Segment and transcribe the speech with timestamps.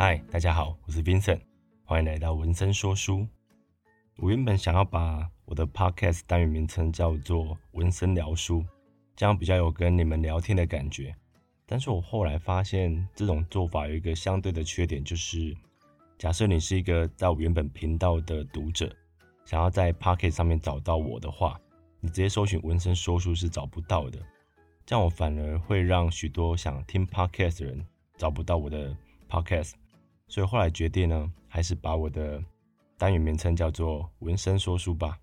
[0.00, 1.40] 嗨，大家好，我是 Vincent，
[1.82, 3.26] 欢迎来到文森说书。
[4.18, 8.64] 我原本想要把我的 Podcast 单元名称叫做“文森聊书”，
[9.16, 11.12] 这样比较有跟你们聊天的感觉。
[11.66, 15.52] 但是我后来发现，这种做法有一个相对的缺点，就是
[16.16, 18.94] 假设你是一个在我原本频道的读者，
[19.44, 21.60] 想要在 Podcast 上面找到我的话，
[21.98, 24.20] 你直接搜寻“文森说书”是找不到的。
[24.86, 27.84] 这样我反而会让许多想听 Podcast 的人
[28.16, 28.96] 找不到我的
[29.28, 29.72] Podcast。
[30.28, 32.42] 所以后来决定呢，还是把我的
[32.96, 35.18] 单元名称叫做“文森说书”吧。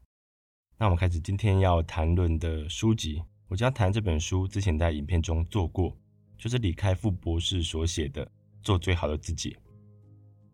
[0.77, 3.23] 那我们开始今天要谈论的书籍。
[3.48, 5.96] 我将谈这本书，之前在影片中做过，
[6.38, 8.26] 就是李开复博士所写的
[8.63, 9.52] 《做最好的自己》。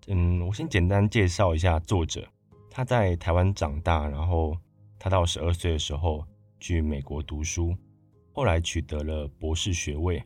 [0.08, 2.28] 嗯，我先简单介绍一下作者。
[2.70, 4.58] 他在台湾长大，然后
[5.00, 6.26] 他到十二岁的时候
[6.60, 7.74] 去美国读书，
[8.34, 10.22] 后来取得了博士学位。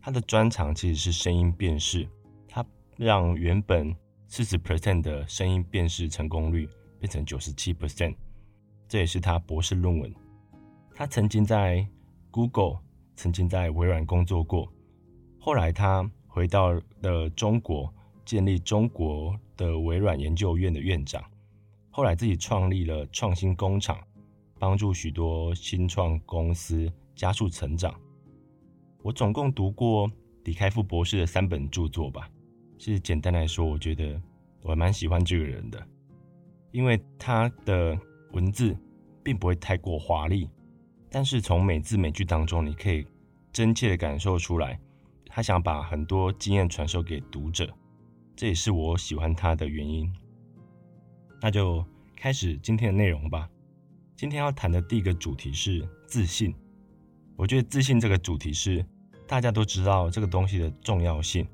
[0.00, 2.08] 他的专长其实是声音辨识。
[2.96, 3.94] 让原本
[4.26, 8.14] 四十 percent 的声音辨识成功率变成九十七 percent，
[8.88, 10.14] 这也是他博士论文。
[10.94, 11.86] 他曾经在
[12.30, 12.78] Google、
[13.16, 14.72] 曾经在微软工作过，
[15.38, 17.92] 后来他回到了中国，
[18.24, 21.22] 建立中国的微软研究院的院长。
[21.90, 23.98] 后来自己创立了创新工厂，
[24.58, 27.94] 帮助许多新创公司加速成长。
[29.02, 30.10] 我总共读过
[30.44, 32.28] 李开复博士的三本著作吧。
[32.78, 34.20] 其实简单来说，我觉得
[34.62, 35.86] 我蛮喜欢这个人的，
[36.72, 37.98] 因为他的
[38.32, 38.76] 文字
[39.22, 40.48] 并不会太过华丽，
[41.10, 43.06] 但是从每字每句当中，你可以
[43.52, 44.78] 真切的感受出来，
[45.26, 47.72] 他想把很多经验传授给读者，
[48.36, 50.12] 这也是我喜欢他的原因。
[51.40, 51.84] 那就
[52.16, 53.48] 开始今天的内容吧。
[54.16, 56.54] 今天要谈的第一个主题是自信。
[57.36, 58.84] 我觉得自信这个主题是
[59.26, 61.46] 大家都知道这个东西的重要性。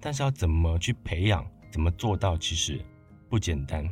[0.00, 2.80] 但是要怎么去培养，怎么做到，其实
[3.28, 3.88] 不简单。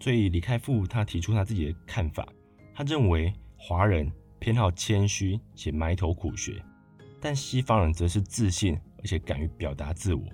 [0.00, 2.26] 所以李开复他提出他自己的看法，
[2.74, 6.62] 他认为华人偏好谦虚且埋头苦学，
[7.20, 10.24] 但西方人则是自信而且敢于表达自我。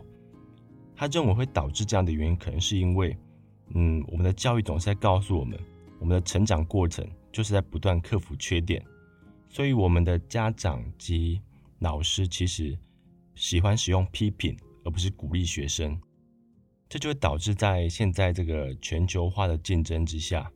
[0.95, 3.17] 他认为会导致这样的原因，可能是因为，
[3.75, 5.59] 嗯，我们的教育总是在告诉我们，
[5.99, 8.83] 我们的成长过程就是在不断克服缺点，
[9.49, 11.41] 所以我们的家长及
[11.81, 12.79] 老师其实
[13.35, 14.57] 喜欢使用批评。
[14.87, 16.01] 而不是鼓励学生，
[16.89, 20.49] 这就会导致在现在这个全球化的竞争之下，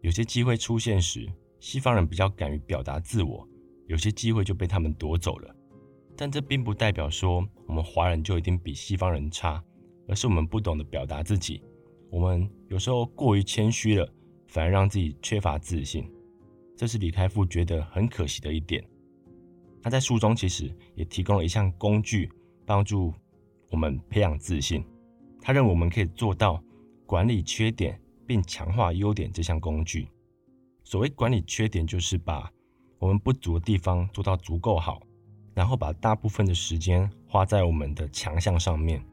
[0.00, 1.30] 有些机会出现时，
[1.60, 3.46] 西方人比较敢于表达自我，
[3.86, 5.54] 有些机会就被他们夺走了。
[6.16, 9.62] 但这并不代表说我们华人就一定比西方人差，
[10.08, 11.62] 而是我们不懂得表达自己，
[12.10, 14.10] 我们有时候过于谦虚了，
[14.46, 16.10] 反而让自己缺乏自信。
[16.74, 18.82] 这是李开复觉得很可惜的一点。
[19.82, 22.32] 他在书中其实也提供了一项工具，
[22.64, 23.12] 帮助。
[23.70, 24.84] 我们培养自信，
[25.40, 26.62] 他认为我们可以做到
[27.06, 30.08] 管理缺点并强化优点这项工具。
[30.84, 32.50] 所谓管理缺点，就是把
[32.98, 35.00] 我们不足的地方做到足够好，
[35.54, 39.04] 然后把大部分的时间花在我们的强项上面。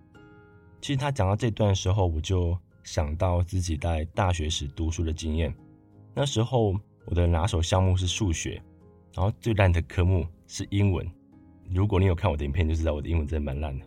[0.81, 5.53] 其实他讲到这段的时候，我就想到自己在大学时读书的经验。
[6.13, 8.61] 那时候我的拿手项目是数学，
[9.13, 11.05] 然后最烂的科目是英文。
[11.69, 13.85] 如果你有看我的影片，就知道我的英文真的蛮烂的。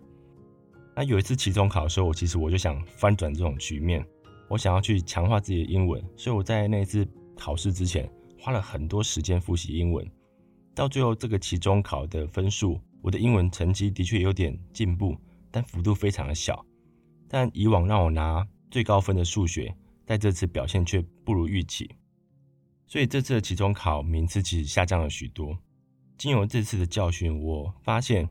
[0.99, 4.05] 那有一次期中考的时候，我其实我就想翻转这种局面，
[4.49, 10.05] 我想要去强化自己的英文，所以我在那一次考试之前花了很多时间复习英文。
[10.75, 15.17] 到最后这个期中考的分数，我的英文成绩的确有点进步，
[15.53, 16.67] 但幅度非常的小。
[17.29, 19.73] 但以往让我拿最高分的数学，
[20.05, 21.89] 在这次表现却不如预期，
[22.89, 25.57] 所以这次的期中考名次其实下降了许多。
[26.17, 28.29] 经由这次的教训，我发现。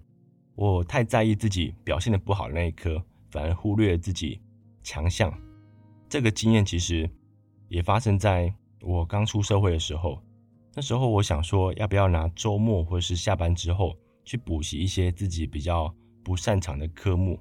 [0.58, 4.42] 我太在意自己表现的不好那一科，反而忽略了自己
[4.82, 5.32] 强项。
[6.10, 7.08] 这个经验其实
[7.68, 8.52] 也发生在
[8.82, 10.20] 我刚出社会的时候。
[10.74, 13.96] 那时候我想说，要不要拿周末或是下班之后
[14.26, 15.94] 去补习一些自己比较
[16.24, 17.40] 不擅长的科目。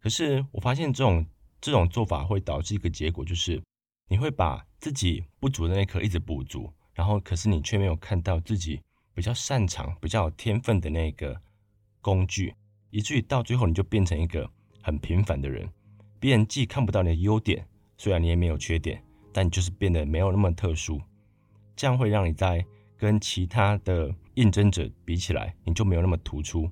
[0.00, 1.24] 可是我发现这种
[1.60, 3.62] 这种做法会导致一个结果，就是
[4.08, 8.80] 你会把自己不足的那一科一直补足，然后可是你却没有看到自己
[9.14, 11.40] 比较擅长、比较有天分的那个。
[12.08, 12.54] 工具，
[12.88, 14.50] 以至于到最后你就变成一个
[14.80, 15.68] 很平凡的人。
[16.18, 17.62] 别人既看不到你的优点，
[17.98, 20.98] 虽然你也没有缺点，但你就是变得没有那么特殊。
[21.76, 22.64] 这样会让你在
[22.96, 26.66] 跟其他的应征者比起来，你就没有那么突出。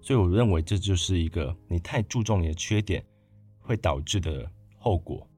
[0.00, 3.04] 所以我认为这就是一个你太注重你的缺点
[3.58, 4.48] 会导致的
[4.78, 5.28] 后果。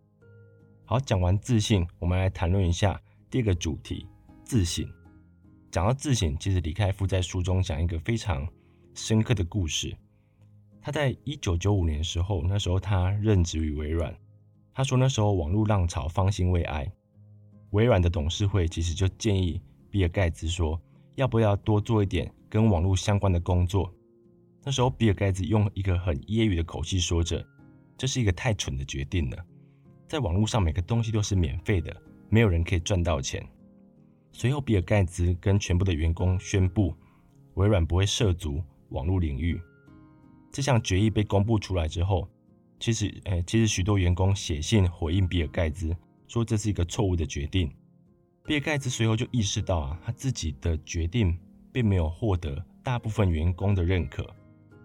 [0.85, 4.07] 好，讲完自信，我们来谈论一下第二个主题：
[4.45, 4.87] 自省。
[5.71, 8.47] 讲到自省，其实李开复在书中讲一个非常
[8.99, 9.97] 深刻的故事，
[10.83, 14.13] 他在一九九五年的时候，那时候他任职于微软。
[14.75, 16.91] 他说那时候网络浪潮方兴未艾，
[17.71, 20.79] 微软的董事会其实就建议比尔盖茨说，
[21.15, 23.89] 要不要多做一点跟网络相关的工作。
[24.65, 27.43] 那时候比尔盖茨用一个很揶揄的口气说着
[27.97, 29.47] ：“这是一个太蠢的决定了，
[30.09, 31.97] 在网络上每个东西都是免费的，
[32.29, 33.49] 没有人可以赚到钱。”
[34.35, 36.93] 随后，比尔盖茨跟全部的员工宣布，
[37.55, 38.61] 微软不会涉足
[38.91, 39.61] 网络领域。
[40.51, 42.29] 这项决议被公布出来之后，
[42.81, 45.95] 其实，诶，其实许多员工写信回应比尔盖茨，
[46.27, 47.71] 说这是一个错误的决定。
[48.45, 51.39] 比尔盖茨随后就意识到啊，他自己的决定
[51.71, 54.27] 并没有获得大部分员工的认可。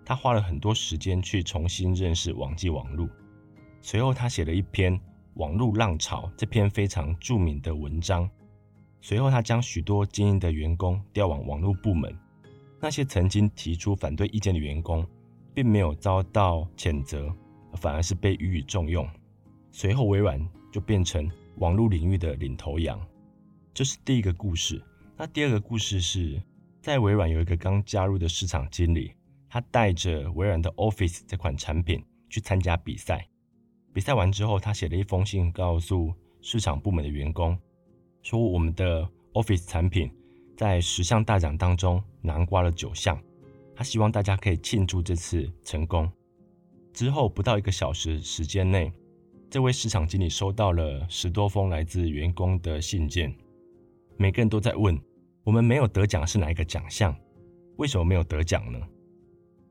[0.05, 3.07] 他花了很多时间去重新认识网际网络。
[3.81, 4.93] 随后，他写了一篇
[5.35, 8.29] 《网络浪潮》这篇非常著名的文章。
[8.99, 12.13] 随后，他将许多精英的员工调往网络部门。
[12.83, 15.07] 那些曾经提出反对意见的员工，
[15.53, 17.33] 并没有遭到谴责，
[17.77, 19.07] 反而是被予以重用。
[19.71, 20.37] 随后，微软
[20.69, 22.99] 就变成网络领域的领头羊。
[23.73, 24.83] 这是第一个故事。
[25.15, 26.43] 那第二个故事是
[26.81, 29.13] 在微软有一个刚加入的市场经理，
[29.47, 33.25] 他带着微软的 Office 这款产品去参加比赛。
[33.93, 37.57] 比赛完之后，他写了一封信，告诉市场部门的员工。
[38.23, 40.11] 说我们的 Office 产品
[40.55, 43.19] 在十项大奖当中囊括了九项，
[43.75, 46.09] 他希望大家可以庆祝这次成功。
[46.93, 48.91] 之后不到一个小时时间内，
[49.49, 53.35] 这位市场经理收到了十多封来自员工的信件，
[54.17, 54.99] 每个人都在问：
[55.43, 57.15] 我们没有得奖是哪一个奖项？
[57.77, 58.79] 为什么没有得奖呢？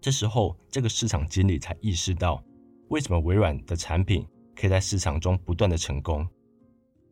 [0.00, 2.42] 这时候，这个市场经理才意识到，
[2.88, 4.26] 为什么微软的产品
[4.56, 6.26] 可以在市场中不断的成功，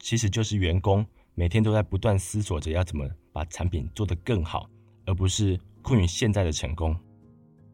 [0.01, 1.07] 其实就是员工。
[1.37, 4.69] 每天都在不断思索着要怎么把产品做得更好，
[5.06, 6.97] 而不是困于现在的成功。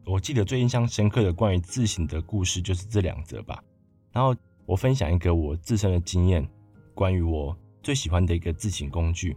[0.05, 3.61] 我记得最印象深刻的关于自省的故事就是这两则吧。
[4.11, 6.47] 然后我分享一个我自身的经验，
[6.93, 9.35] 关于我最喜欢的一个自省工具。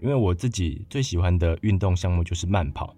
[0.00, 2.96] 因为我自己最喜欢的运动项目就是慢跑，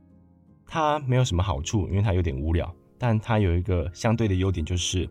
[0.66, 2.74] 它没有什么好处，因为它有点无聊。
[2.96, 5.06] 但它有一个相对的优点，就是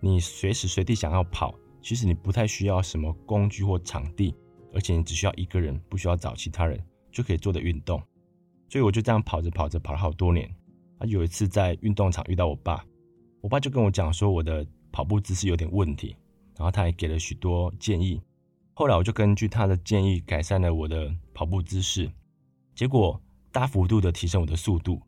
[0.00, 4.34] 你随时随地想要跑，其实你不太需要什么工具或场地。
[4.76, 6.78] 而且你只需要一个人，不需要找其他人
[7.10, 7.98] 就可以做的运动，
[8.68, 10.46] 所以我就这样跑着跑着跑了好多年。
[10.98, 12.84] 啊，有一次在运动场遇到我爸，
[13.40, 16.14] 我爸就跟我讲说我的跑步姿势有点问题，
[16.56, 18.20] 然后他还给了许多建议。
[18.74, 22.12] 后来我就根据他的建议改善了我的跑步姿势，
[22.74, 23.18] 结果
[23.50, 25.00] 大幅度的提升我的速度。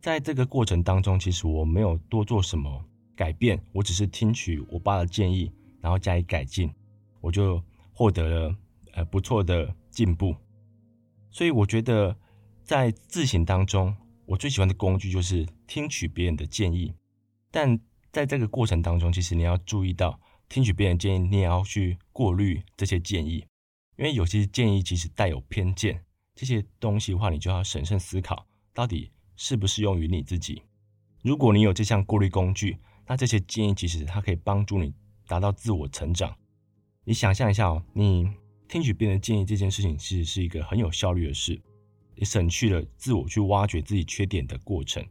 [0.00, 2.84] 在这个过程当中，其实我没有多做什么
[3.16, 5.50] 改变，我只是听取我爸的建议，
[5.80, 6.70] 然后加以改进，
[7.20, 7.60] 我就
[7.92, 8.56] 获得了。
[8.96, 10.36] 呃，不错的进步，
[11.28, 12.16] 所以我觉得
[12.62, 16.94] 在自省当中，我最喜欢的工具就是听取别人的建议。
[17.50, 17.76] 但
[18.12, 23.44] 在这个过程当中，其实你要注意到，听取别人建议，你也要去过滤这些建议，
[23.96, 26.04] 因为有些建议其实带有偏见，
[26.36, 30.62] 这些东西的话，你就要审慎思考，到底适不适用于你自己。
[31.24, 34.94] 如果你有这项过滤工具，那这些建议其实它可以帮助你
[35.26, 36.36] 达到自我成长。
[37.02, 38.43] 你想象一下哦，你。
[38.68, 41.60] 听取别人建议这件事情，其实是一个很有效率的事，
[42.16, 45.04] 也省去了自我去挖掘自己缺点的过程，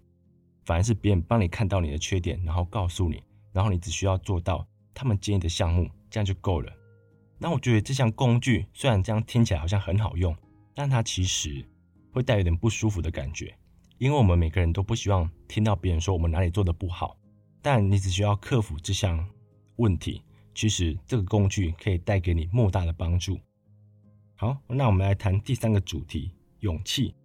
[0.66, 6.74] 反而是别人帮你看到你的缺点，然后告诉你，然后你只需要做到他们建议的项目，这样就够了。
[7.38, 10.36] 那我觉得这项工具虽然这样听起来好像很好用，
[10.74, 11.66] 但它其实
[12.12, 13.54] 会带有点不舒服的感觉，
[13.98, 17.18] 因为我们每个人都不希望听到别人说我们哪里做的不好，
[17.62, 19.26] 但你只需要克服这项
[19.78, 20.22] 问题。
[20.56, 23.40] 其实这个工具可以带给你莫大的帮助。
[24.44, 27.16] 好，那我们来谈第三个主题——勇气。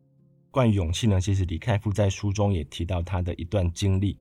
[0.53, 4.17] 关于勇气呢，其实李开复在书中也提到他的一段经历。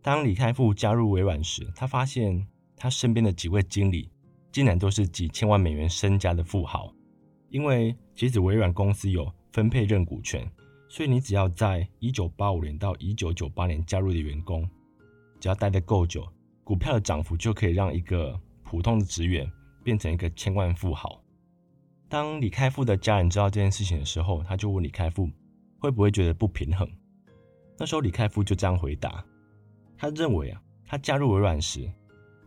[0.00, 2.46] 当李开复加入微软时，他发现
[2.76, 4.08] 他身边的几位经理
[4.52, 6.94] 竟然都是几千万美元身家的富豪。
[7.48, 10.48] 因为其实微软公司有分配认股权，
[10.88, 14.70] 所以你只要在一九八五年到一九九八年加入的员工，
[15.40, 16.24] 只要待得够久。
[16.62, 19.50] 股票的涨幅就可以让一个普通的职员
[19.82, 21.19] 变成一个千万富豪。
[22.10, 25.30] 当李开复的家人知道这件事情的时候，他就问李开复
[25.78, 26.90] 会不会觉得不平衡。
[27.78, 29.24] 那时候李开复就这样回答：
[29.96, 31.88] 他认为啊，他加入微软时，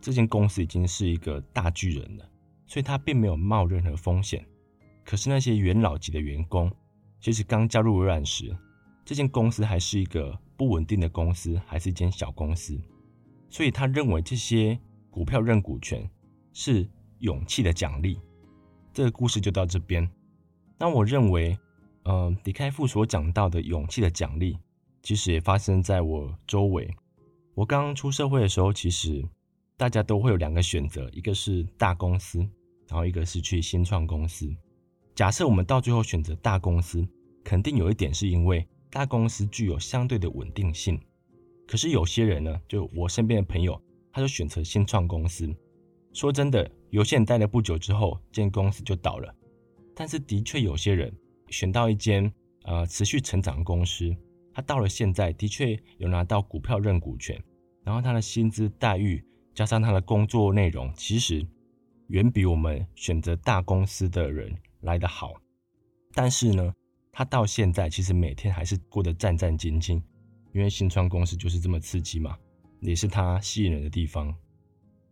[0.02, 2.30] 这间公司已经是一个大巨人了，
[2.66, 4.44] 所以他并没有冒任何风险。
[5.02, 6.70] 可是那些元老级的员工，
[7.18, 8.54] 其实刚加入微软时，
[9.02, 12.78] 这间公司还是一个不稳定的公司，还是一间小公司。
[13.48, 14.78] 所以他认为这些
[15.10, 16.06] 股票认股权
[16.52, 16.86] 是
[17.20, 18.20] 勇气的奖励。
[18.94, 20.08] 这个故事就到这边。
[20.78, 21.58] 那我认为，
[22.04, 24.56] 呃，李开复所讲到的勇气的奖励，
[25.02, 26.88] 其实也发生在我周围。
[27.54, 29.28] 我刚出社会的时候，其实
[29.76, 32.38] 大家都会有两个选择，一个是大公司，
[32.86, 34.48] 然后一个是去新创公司。
[35.16, 37.04] 假设我们到最后选择大公司，
[37.42, 41.00] 肯定有一点是因为大公司具有相对的稳定性。
[41.66, 43.80] 可是有些人呢，就我身边的朋友，
[44.12, 45.52] 他就选择新创公司。
[46.12, 49.34] 说真的，有些人待了不久之后，这间公司就倒了。
[49.96, 51.12] 但是的确有些人
[51.48, 52.32] 选到一间
[52.62, 54.14] 呃持续成长的公司。
[54.52, 57.36] 他到了现在，的确有拿到股票认股权，
[57.82, 59.20] 然后他的薪资待遇
[59.52, 61.44] 加上他的工作内容，其实
[62.10, 65.32] 远比我们选择大公司的人来得好。
[66.12, 66.72] 但是呢，
[67.10, 70.00] 他到现在其实每天还是过得战战兢兢，
[70.52, 72.38] 因为新创公司就是这么刺激嘛，
[72.78, 74.32] 也是他吸引人的地方。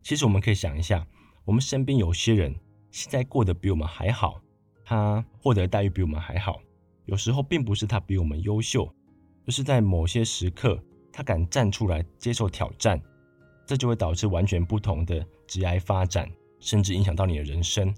[0.04, 1.04] 其实我们可以想一下，
[1.44, 2.54] 我们身边有些人
[2.90, 4.40] 现在过得比我们还好，
[4.84, 6.60] 他获得待遇比我们还好，
[7.06, 8.92] 有时候并不是他比我们优秀。
[9.44, 10.80] 就是在某些时刻，
[11.12, 13.02] 他敢站出来接受挑战，
[13.66, 16.30] 这就会导致完全不同的职业发展，
[16.60, 17.92] 甚至影响到你的人生。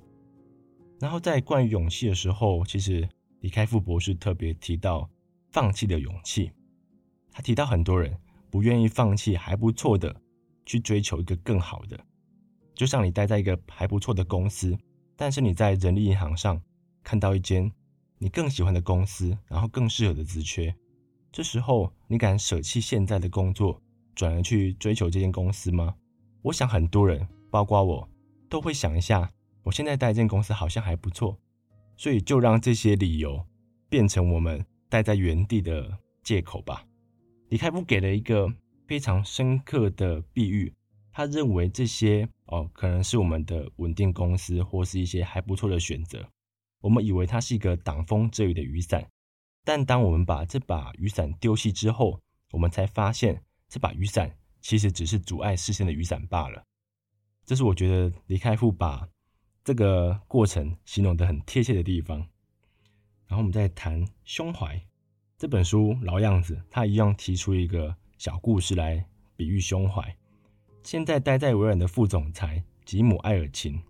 [0.98, 3.06] 然后在关于勇气的时候，其实
[3.40, 5.06] 李开复博士特别提到
[5.50, 6.50] 放弃的勇气。
[7.30, 8.16] 他提到很多人
[8.50, 10.16] 不愿意放弃还不错的，
[10.64, 12.00] 去追求一个更好的。
[12.74, 14.76] 就像你待在一个还不错的公司，
[15.16, 16.60] 但是你在人力银行上
[17.02, 17.70] 看到一间
[18.18, 20.74] 你更喜欢的公司，然后更适合的职缺。
[21.30, 23.80] 这时候，你敢舍弃现在的工作，
[24.14, 25.94] 转而去追求这间公司吗？
[26.42, 28.08] 我想很多人，包括我，
[28.48, 29.30] 都会想一下，
[29.62, 31.38] 我现在待一间公司好像还不错，
[31.96, 33.44] 所以就让这些理由
[33.88, 36.84] 变成我们待在原地的借口吧。
[37.48, 38.52] 李开复给了一个
[38.86, 40.72] 非常深刻的比喻，
[41.16, 46.28] 他认为这些哦，可能是我们的稳定公司或是一些还不错的选择，
[46.80, 49.08] 我们以为它是一个挡风遮雨的雨伞。
[49.62, 56.64] 但当我们把这把雨伞丢弃之后，我们才发现这把雨伞其实只是阻碍视线的雨伞罢了。
[57.46, 59.08] 这是我觉得李开复把
[59.62, 62.18] 这个过程形容得很贴切的地方。
[63.28, 64.84] 然后我们再谈胸怀
[65.38, 69.06] 这本书，老样子，他一样提出一个小故事来
[69.36, 70.16] 比喻胸怀。
[70.84, 73.82] 现在待在微软的副总裁吉姆·艾尔琴，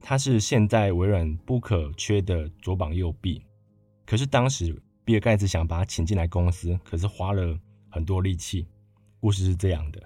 [0.00, 3.42] 他是现在微软不可缺的左膀右臂，
[4.04, 4.78] 可是当时。
[5.06, 7.60] 比尔盖茨想把他请进来公司，可是花了
[7.90, 8.66] 很多力气。
[9.20, 10.02] 故事是这样的：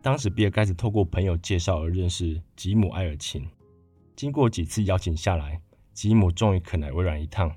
[0.00, 3.46] 当时比尔盖茨透过朋友介绍而认识吉姆·艾尔琴，
[4.16, 5.60] 经过几次邀请下来，
[5.92, 7.54] 吉姆终于肯来微软一趟。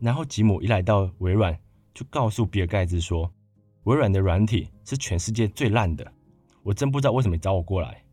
[0.00, 1.54] 然后吉姆一来到微软，
[1.92, 3.30] 就告诉比尔盖茨说
[3.84, 6.10] ：“微软的软体是全世界最烂的，
[6.68, 8.04] 我真不知道为什么找我过来。”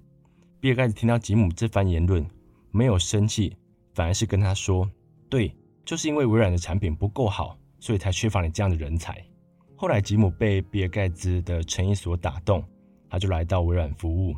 [0.61, 2.25] 比尔盖茨听到吉姆这番言论，
[2.71, 3.53] 没有生气，
[3.93, 4.89] 反而是跟他说
[5.29, 9.23] ：“对，就是因为微软的产品不够好。”所以才缺乏你这样的人才。
[9.75, 12.63] 后来吉姆被比尔盖茨的诚意所打动，
[13.07, 14.35] 他就来到微软服务。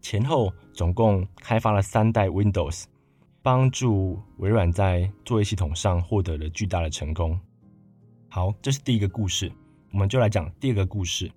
[0.00, 2.86] 前后总共开发了三代 Windows，
[3.40, 7.38] 帮助微软在作业系统上获得了巨大的成功。
[8.28, 9.52] 好，这是第一个故事，
[9.92, 11.30] 我们就来讲第二个故事。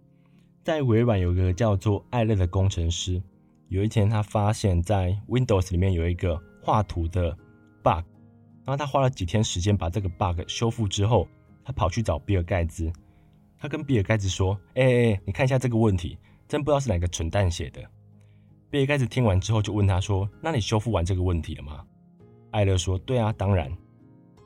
[0.66, 3.22] 在微软有个叫做艾乐的工程师，
[3.68, 7.30] 有一天他发现，在 Windows 里面有一个画图的
[7.84, 8.04] bug，
[8.64, 11.28] 然后他花了几天时间把这个 bug 修复之后。
[11.64, 12.94] 他跑去找比尔盖茨，
[13.58, 16.16] 他跟比尔盖茨说：“哎哎哎，你看一下这个问题，
[16.48, 17.82] 真不知道是哪个蠢蛋写的。”
[18.70, 21.84] 比尔盖茨听完之后就问他说：“那你修复完这个问题了吗？”
[22.52, 23.72] 艾乐说：“对啊，当然。”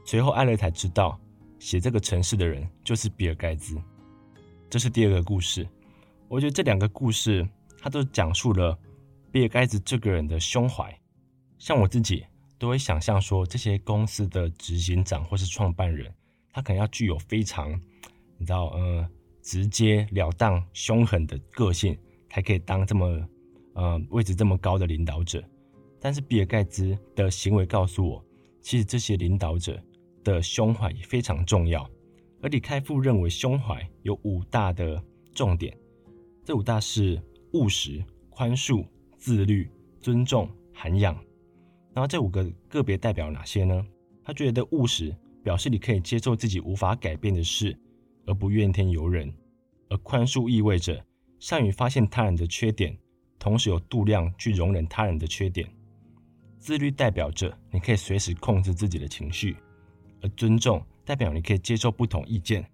[0.06, 1.20] 随后艾乐才知道，
[1.60, 3.78] 写这个程式的人就是比尔盖茨。
[4.70, 5.68] 这是第二个故事。
[6.30, 7.46] 我觉得这两个故事，
[7.80, 8.78] 他都讲述了
[9.32, 10.96] 比尔盖茨这个人的胸怀。
[11.58, 12.24] 像我自己
[12.60, 16.14] 都会想象说，这些公司的执行长或是创办人。
[16.54, 17.72] 他可能要具有非常，
[18.38, 19.10] 你知道，呃，
[19.42, 21.98] 直截了当、凶狠的个性，
[22.30, 23.28] 才可以当这么，
[23.74, 25.44] 呃，位置这么高的领导者。
[26.00, 28.24] 但是比尔盖茨的行为告诉我，
[28.62, 29.82] 其实这些领导者
[30.24, 31.90] 的胸怀也非常重要。
[32.42, 35.76] 而李开复认为，胸怀有五大的重点，
[36.50, 37.22] 这五大是
[37.54, 38.84] 务实、宽恕、
[39.20, 39.70] 自律、
[40.02, 41.14] 尊重、涵养。
[41.94, 43.86] 然后这五个个别代表哪些呢？
[44.24, 45.16] 他觉得务实。
[45.44, 47.78] 表示你可以接受自己无法改变的事，
[48.26, 49.30] 而不怨天尤人；
[49.90, 51.06] 而宽恕意味着
[51.40, 52.98] 善于发现他人的缺点，
[53.38, 55.70] 同时有度量去容忍他人的缺点。
[56.58, 59.56] 自律代表着你可以随时控制自己的情绪，
[60.24, 62.66] 而尊重代表你可以接受不同意见。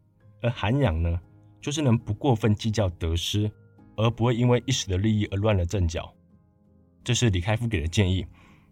[0.42, 1.20] 而涵养呢，
[1.60, 3.50] 就是能不过分计较得失，
[3.96, 6.14] 而不会因为一时的利益而乱了阵脚。
[7.04, 8.26] 这是李开复给的建议。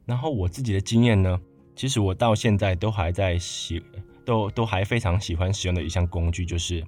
[0.05, 1.39] 然后我自己的经验呢？
[1.75, 3.81] 其实我到现在都还在喜，
[4.25, 6.85] 都都还非常喜欢使用的一项工具，就是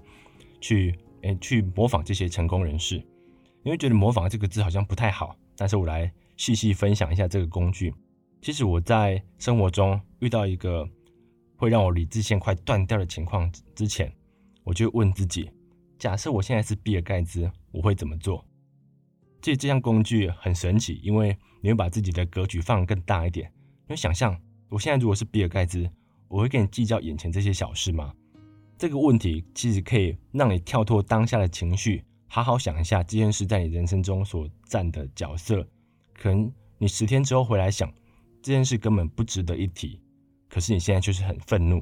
[0.60, 2.98] 去诶去模仿这些成功人士。
[3.64, 7.92] 因为觉得模仿这个字好像不太好，但是我来细细分享一下这个工具。
[8.42, 10.88] 其实我在生活中遇到一个
[11.56, 14.14] 会让我理智线快断掉的情况之前，
[14.64, 15.50] 我就问自己：
[15.98, 18.46] 假设我现在是比尔盖茨，我会怎么做？
[19.42, 23.52] 其实这项工具很神奇，因为你会把自己的格局放更大一点。
[23.88, 24.36] 你会想象，
[24.70, 25.90] 我现在如果是比尔盖茨，
[26.28, 28.14] 我会跟你计较眼前这些小事吗？
[28.78, 32.04] 这个问题其实可以让你跳脱当下的情绪。
[32.28, 35.66] 好好想一下这件事在你人生中所占的角色，
[36.14, 37.90] 可能你十天之后回来想
[38.42, 40.02] 这件事根本不值得一提，
[40.50, 41.80] 可是你现在就是很愤怒，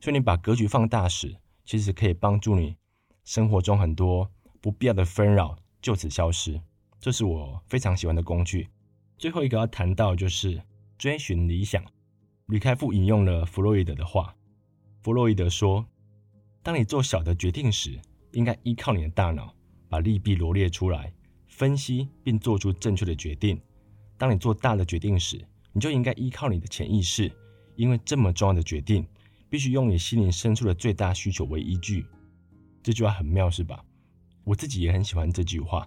[0.00, 1.34] 所以你把格局放大时，
[1.64, 2.76] 其实可以帮助你
[3.26, 4.30] 生活中很多
[4.60, 6.58] 不必要的纷扰就此消失。
[7.00, 8.68] 这是我非常喜欢的工具。
[9.18, 10.62] 最后一个要谈到就是
[10.96, 11.84] 追寻理想。
[12.46, 14.32] 吕开复引用了弗洛伊德的话，
[15.02, 15.84] 弗洛伊德说
[16.62, 19.52] ：“当你做小的决定时，应该依靠你的大脑。”
[19.88, 21.12] 把利弊罗列出来，
[21.48, 23.60] 分析并做出正确的决定。
[24.16, 27.30] 当你做大的决定时，你就应该依靠你的潜意识，
[27.74, 29.06] 因为这么重要的决定，
[29.48, 32.04] 必须用你心灵深处的最大需求为依据。
[32.86, 33.84] 这句话很妙，是吧？
[34.44, 35.84] 我自己也很喜欢这句话，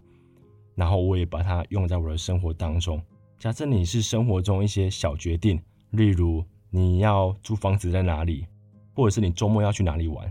[0.75, 3.01] 然后我也把它用在我的生活当中。
[3.37, 5.57] 假设你是生活中一些小决定，
[5.91, 8.45] 例如你要租房子在哪里，
[8.93, 10.29] 或者是你周末要去哪里玩，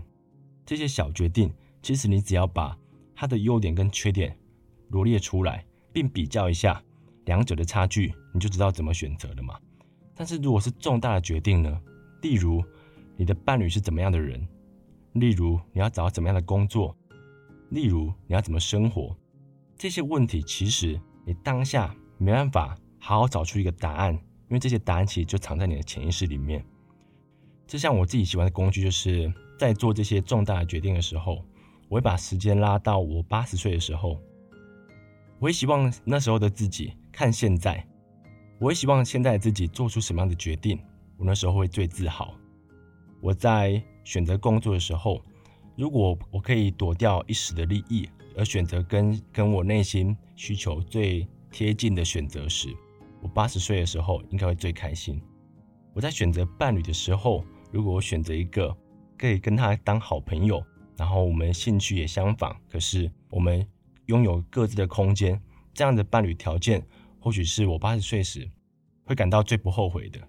[0.63, 2.77] 这些小决定，其实你只要把
[3.15, 4.37] 它的优点跟缺点
[4.89, 6.79] 罗列出来，并比较一下
[7.25, 9.59] 两者的差距，你就知道怎么选择了嘛。
[10.13, 11.81] 但是如果是重大的决定呢？
[12.21, 12.63] 例如
[13.17, 14.47] 你的伴侣是怎么样的人，
[15.13, 16.95] 例如你要找怎么样的工作，
[17.69, 19.15] 例如你要怎么生活，
[19.77, 26.63] 这些问题其实你当下没办法好好找出一个答案，因为这些答案其实就藏在你的潜意识里面。
[27.67, 31.43] 就像我自己喜欢的工具，就是在做这些重大的决定的时候。
[31.87, 34.21] 我会把时间拉到我八十岁的时候，
[35.39, 37.83] 我也希望那时候的自己看现在，
[38.59, 40.79] 我也希望现在的自己做出什么样的决定，
[41.17, 42.35] 我那时候会最自豪。
[43.19, 45.21] 我在选择工作的时候，
[45.75, 52.75] 如果我可以躲掉一时的利益，而选择跟跟我内心需求最贴近的选择时，
[53.21, 55.21] 我八十岁的时候应该会最开心。
[55.93, 58.75] 我在选择伴侣的时候，如果我选择一个
[59.15, 60.59] 可以跟他当好朋友。
[60.97, 63.65] 然后我们兴趣也相仿，可是我们
[64.07, 65.39] 拥有各自的空间，
[65.71, 66.85] 这样的伴侣条件，
[67.21, 68.49] 或许是我八十岁时
[69.05, 70.19] 会感到最不后悔的。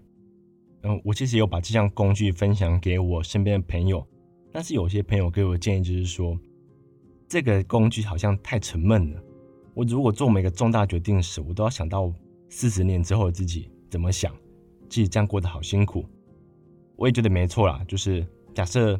[0.83, 4.05] 嗯，我其实有把这项工具分享给我身边的朋友，
[4.51, 6.37] 但是有些朋友给我的建议就是说，
[7.27, 9.21] 这个工具好像太沉闷了。
[9.73, 12.13] 我如果做每个重大决定时，我都要想到
[12.49, 14.33] 四十年之后的自己怎么想，
[14.89, 16.05] 自己这样过得好辛苦。
[16.95, 18.99] 我也觉得没错啦，就是假设。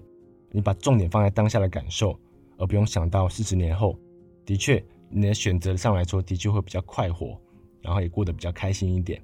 [0.54, 2.20] 你把重点放在当下的感受，
[2.58, 3.98] 而不用想到四十年后。
[4.46, 7.40] 的确，你的选择上来说，的确会比较快活，
[7.80, 9.24] 然后也过得比较开心一点。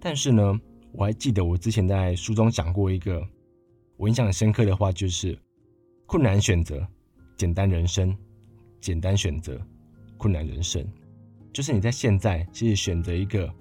[0.00, 0.58] 但是呢，
[0.96, 3.20] 我还记得我之前在书中讲过一个
[3.96, 5.36] 我印象很深刻的话，就是
[6.06, 6.86] 困难选择，
[7.36, 8.14] 简单人生；
[8.80, 9.60] 简单选择，
[10.16, 10.86] 困难人生。
[11.52, 13.52] 就是你在现在其实选择一个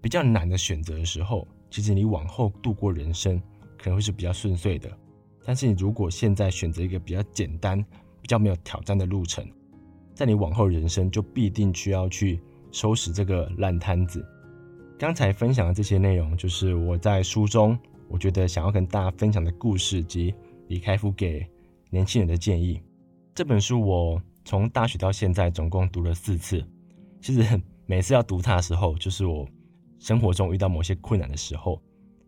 [0.00, 3.38] 比较难的选择的时候，其实你往后度过人生
[3.78, 4.90] 可能会是比较顺遂的。
[5.44, 7.78] 但是你如果现在选择一个比较简单、
[8.22, 9.46] 比较没有挑战的路程，
[10.14, 12.40] 在你往后人生就必定需要去
[12.72, 14.26] 收拾这个烂摊子。
[14.96, 17.76] 刚才分享的这些内容，就是我在书中
[18.08, 20.32] 我觉得想要跟大家分享的故事及
[20.68, 21.44] 李开复给
[21.90, 22.80] 年轻人的建议。
[23.34, 26.64] 这本书我从大学到现在总共读了四次。
[27.20, 29.46] 其实 每次要读它的时候，就是我
[29.98, 31.82] 生活中遇到某些困难的时候，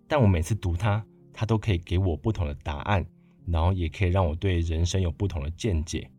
[0.09, 1.05] 但我每次读它。
[1.39, 3.05] 它都可以给我不同的答案，
[3.47, 6.11] 然后也可以让我对人生有不同的见解。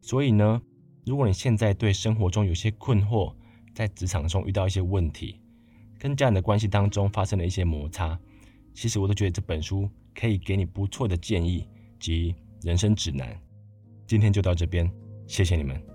[0.00, 0.60] 所以呢，
[1.06, 3.32] 如果你现在对生活中有些困惑，
[3.72, 5.40] 在职场中遇到一些问题，
[5.98, 8.18] 跟家人的关系当中发生了一些摩擦，
[8.72, 11.66] 其实我都觉得这本书可以给你不错的建议
[11.98, 13.36] 及人生指南。
[14.06, 14.90] 今天就到这边，
[15.26, 15.87] 谢谢你们。